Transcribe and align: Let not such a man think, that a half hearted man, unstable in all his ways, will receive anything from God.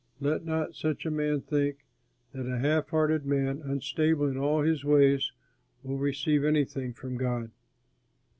Let 0.19 0.43
not 0.43 0.73
such 0.73 1.05
a 1.05 1.11
man 1.11 1.41
think, 1.41 1.85
that 2.31 2.47
a 2.51 2.57
half 2.57 2.89
hearted 2.89 3.23
man, 3.23 3.61
unstable 3.63 4.25
in 4.25 4.35
all 4.35 4.63
his 4.63 4.83
ways, 4.83 5.31
will 5.83 5.99
receive 5.99 6.43
anything 6.43 6.91
from 6.91 7.17
God. 7.17 7.51